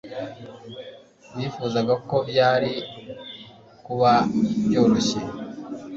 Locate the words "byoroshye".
4.65-5.19